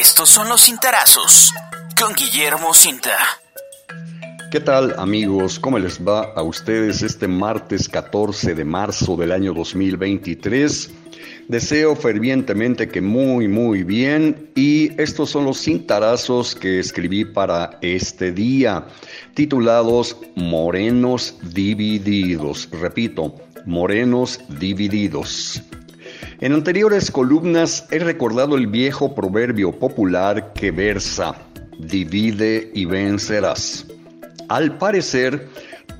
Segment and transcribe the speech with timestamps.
[0.00, 1.52] Estos son los cintarazos
[1.96, 3.16] con Guillermo Cinta.
[4.50, 5.60] ¿Qué tal amigos?
[5.60, 10.90] ¿Cómo les va a ustedes este martes 14 de marzo del año 2023?
[11.46, 18.32] Deseo fervientemente que muy muy bien y estos son los cintarazos que escribí para este
[18.32, 18.88] día,
[19.34, 22.68] titulados Morenos Divididos.
[22.72, 25.62] Repito, Morenos Divididos.
[26.40, 31.34] En anteriores columnas he recordado el viejo proverbio popular que versa,
[31.78, 33.86] divide y vencerás.
[34.48, 35.48] Al parecer,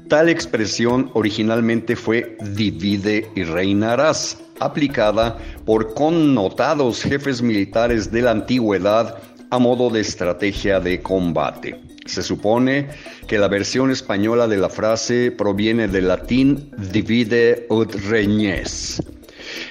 [0.08, 9.18] tal expresión originalmente fue divide y reinarás, aplicada por connotados jefes militares de la antigüedad
[9.50, 11.80] a modo de estrategia de combate.
[12.06, 12.88] Se supone
[13.28, 19.02] que la versión española de la frase proviene del latín divide ut regnes,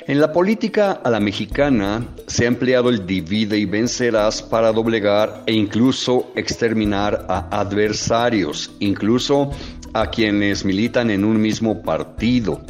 [0.08, 5.44] en la política a la mexicana se ha empleado el divide y vencerás para doblegar
[5.46, 9.52] e incluso exterminar a adversarios, incluso
[9.94, 12.62] a quienes militan en un mismo partido.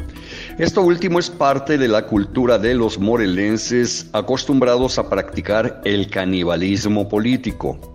[0.58, 7.08] Esto último es parte de la cultura de los morelenses acostumbrados a practicar el canibalismo
[7.08, 7.93] político.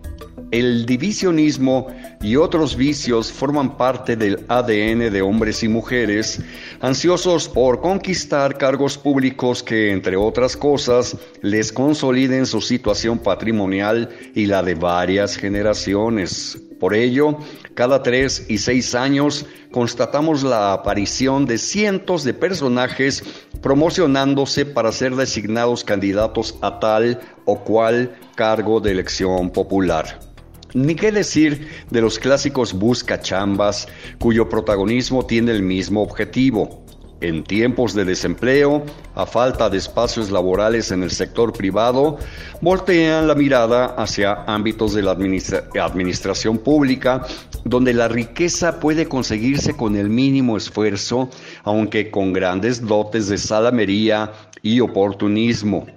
[0.51, 1.87] El divisionismo
[2.21, 6.41] y otros vicios forman parte del ADN de hombres y mujeres
[6.81, 14.47] ansiosos por conquistar cargos públicos que, entre otras cosas, les consoliden su situación patrimonial y
[14.47, 16.57] la de varias generaciones.
[16.79, 17.37] Por ello,
[17.75, 23.23] cada tres y seis años constatamos la aparición de cientos de personajes
[23.61, 30.28] promocionándose para ser designados candidatos a tal o cual cargo de elección popular.
[30.73, 33.87] Ni qué decir de los clásicos buscachambas,
[34.19, 36.83] cuyo protagonismo tiene el mismo objetivo.
[37.21, 42.17] En tiempos de desempleo, a falta de espacios laborales en el sector privado,
[42.61, 47.25] voltean la mirada hacia ámbitos de la administración pública,
[47.65, 51.29] donde la riqueza puede conseguirse con el mínimo esfuerzo,
[51.63, 54.31] aunque con grandes dotes de salamería
[54.61, 55.87] y oportunismo.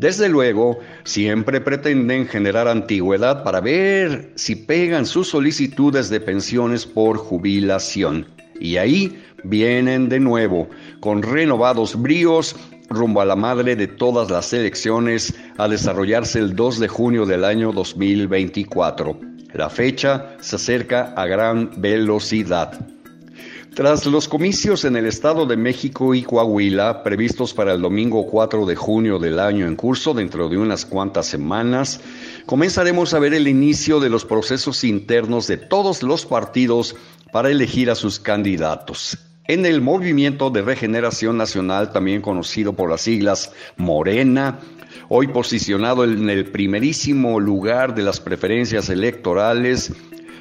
[0.00, 7.18] Desde luego, siempre pretenden generar antigüedad para ver si pegan sus solicitudes de pensiones por
[7.18, 8.26] jubilación.
[8.58, 12.56] Y ahí vienen de nuevo, con renovados bríos,
[12.88, 17.44] rumbo a la madre de todas las elecciones a desarrollarse el 2 de junio del
[17.44, 19.20] año 2024.
[19.52, 22.88] La fecha se acerca a gran velocidad.
[23.74, 28.66] Tras los comicios en el Estado de México y Coahuila, previstos para el domingo 4
[28.66, 32.00] de junio del año en curso, dentro de unas cuantas semanas,
[32.46, 36.96] comenzaremos a ver el inicio de los procesos internos de todos los partidos
[37.32, 39.16] para elegir a sus candidatos.
[39.46, 44.58] En el Movimiento de Regeneración Nacional, también conocido por las siglas Morena,
[45.08, 49.92] hoy posicionado en el primerísimo lugar de las preferencias electorales,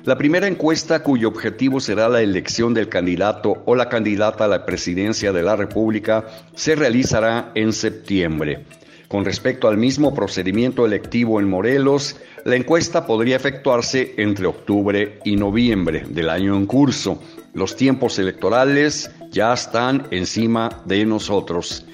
[0.05, 4.65] la primera encuesta cuyo objetivo será la elección del candidato o la candidata a la
[4.65, 8.65] presidencia de la República se realizará en septiembre.
[9.09, 12.15] Con respecto al mismo procedimiento electivo en Morelos,
[12.45, 17.21] la encuesta podría efectuarse entre octubre y noviembre del año en curso.
[17.53, 21.85] Los tiempos electorales ya están encima de nosotros.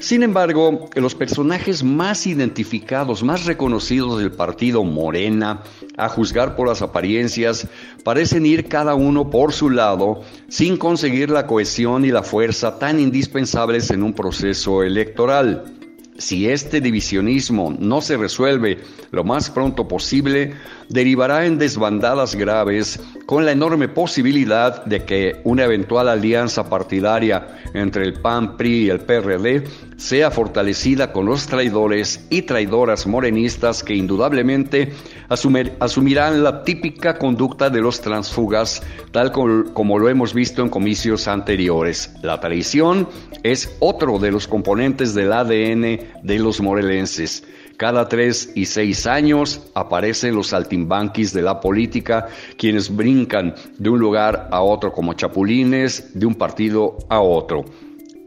[0.00, 5.62] Sin embargo, los personajes más identificados, más reconocidos del partido Morena,
[5.98, 7.68] a juzgar por las apariencias,
[8.02, 12.98] parecen ir cada uno por su lado sin conseguir la cohesión y la fuerza tan
[12.98, 15.64] indispensables en un proceso electoral.
[16.20, 18.78] Si este divisionismo no se resuelve
[19.10, 20.52] lo más pronto posible,
[20.90, 28.04] derivará en desbandadas graves con la enorme posibilidad de que una eventual alianza partidaria entre
[28.04, 29.64] el PAN, PRI y el PRD
[30.00, 34.94] sea fortalecida con los traidores y traidoras morenistas que indudablemente
[35.28, 42.14] asumirán la típica conducta de los transfugas, tal como lo hemos visto en comicios anteriores.
[42.22, 43.08] La traición
[43.42, 45.82] es otro de los componentes del ADN
[46.22, 47.44] de los morelenses.
[47.76, 53.98] Cada tres y seis años aparecen los saltimbanquis de la política, quienes brincan de un
[53.98, 57.64] lugar a otro como chapulines, de un partido a otro.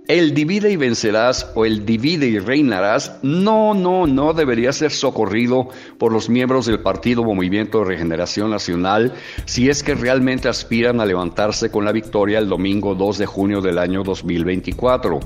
[0.07, 5.69] El divide y vencerás o el divide y reinarás no, no, no debería ser socorrido
[5.97, 9.13] por los miembros del Partido Movimiento de Regeneración Nacional
[9.45, 13.61] si es que realmente aspiran a levantarse con la victoria el domingo 2 de junio
[13.61, 15.21] del año 2024.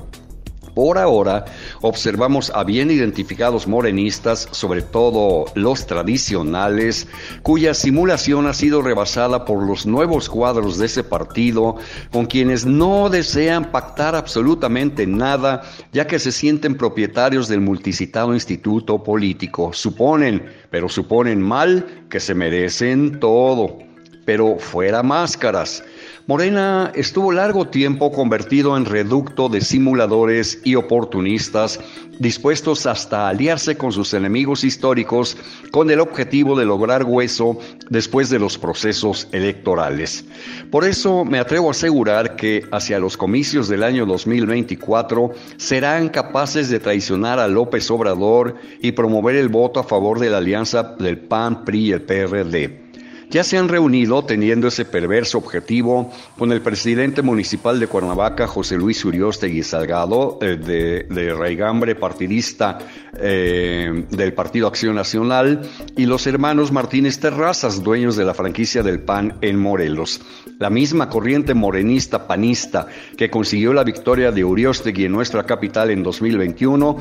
[0.78, 1.44] Por ahora,
[1.80, 7.08] observamos a bien identificados morenistas, sobre todo los tradicionales,
[7.42, 11.78] cuya simulación ha sido rebasada por los nuevos cuadros de ese partido,
[12.12, 19.02] con quienes no desean pactar absolutamente nada, ya que se sienten propietarios del multicitado instituto
[19.02, 19.72] político.
[19.72, 23.87] Suponen, pero suponen mal, que se merecen todo.
[24.28, 25.82] Pero fuera máscaras.
[26.26, 31.80] Morena estuvo largo tiempo convertido en reducto de simuladores y oportunistas,
[32.18, 35.38] dispuestos hasta aliarse con sus enemigos históricos
[35.70, 37.58] con el objetivo de lograr hueso
[37.88, 40.26] después de los procesos electorales.
[40.70, 46.68] Por eso me atrevo a asegurar que hacia los comicios del año 2024 serán capaces
[46.68, 51.16] de traicionar a López Obrador y promover el voto a favor de la alianza del
[51.16, 52.87] PAN, PRI y el PRD
[53.30, 58.76] ya se han reunido teniendo ese perverso objetivo con el presidente municipal de Cuernavaca, José
[58.76, 62.78] Luis Uriostegui Salgado, eh, de, de, Raigambre, partidista
[63.18, 65.62] eh, del Partido Acción Nacional,
[65.96, 70.20] y los hermanos Martínez Terrazas, dueños de la franquicia del PAN en Morelos.
[70.58, 76.02] La misma corriente morenista panista que consiguió la victoria de Uriostegui en nuestra capital en
[76.02, 76.96] 2021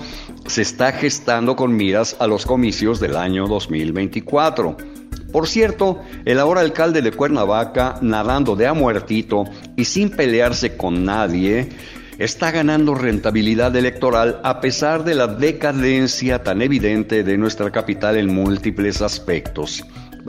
[0.45, 4.77] se está gestando con miras a los comicios del año 2024.
[5.31, 9.45] Por cierto, el ahora alcalde de Cuernavaca, nadando de a muertito
[9.75, 11.69] y sin pelearse con nadie,
[12.17, 18.33] está ganando rentabilidad electoral a pesar de la decadencia tan evidente de nuestra capital en
[18.33, 19.83] múltiples aspectos.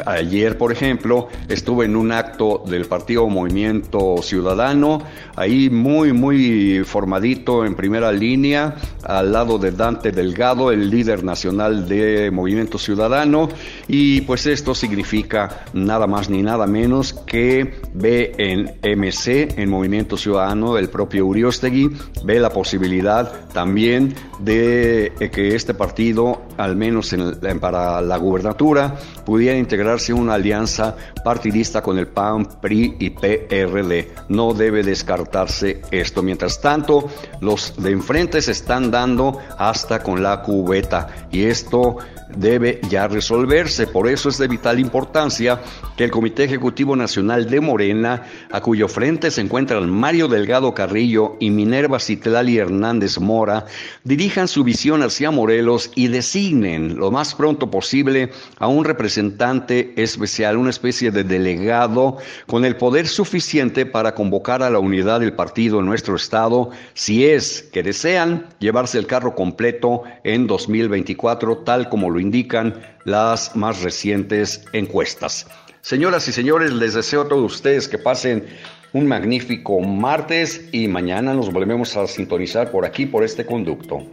[0.07, 5.03] Ayer, por ejemplo, estuve en un acto del Partido Movimiento Ciudadano,
[5.35, 11.89] ahí muy, muy formadito en primera línea, al lado de Dante Delgado, el líder nacional
[11.89, 13.49] de Movimiento Ciudadano,
[13.89, 20.17] y pues esto significa nada más ni nada menos que ve en MC, en Movimiento
[20.17, 21.91] Ciudadano, el propio Uriostegui,
[22.25, 27.15] ve la posibilidad también de que este partido, al menos
[27.61, 30.95] para la gubernatura, pudiera integrar una alianza
[31.29, 34.15] partidista con el PAN, PRI y PRD.
[34.31, 36.23] No debe descartarse esto.
[36.23, 37.11] Mientras tanto,
[37.43, 41.99] los de enfrente se están dando hasta con la cubeta y esto
[42.35, 43.87] debe ya resolverse.
[43.87, 45.61] Por eso es de vital importancia
[45.97, 51.37] que el Comité Ejecutivo Nacional de Morena, a cuyo frente se encuentran Mario Delgado Carrillo
[51.41, 53.67] y Minerva Citlali Hernández Mora,
[54.05, 60.57] dirijan su visión hacia Morelos y designen lo más pronto posible a un representante especial,
[60.57, 65.81] una especie de delegado con el poder suficiente para convocar a la unidad del partido
[65.81, 72.11] en nuestro estado, si es que desean llevarse el carro completo en 2024, tal como
[72.11, 72.75] lo indican
[73.05, 75.47] las más recientes encuestas.
[75.81, 78.47] Señoras y señores, les deseo a todos ustedes que pasen
[78.93, 84.07] un magnífico martes y mañana nos volvemos a sintonizar por aquí, por este conducto.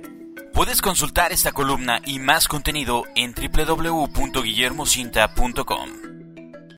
[0.54, 6.15] Puedes consultar esta columna y más contenido en www.guillermocinta.com.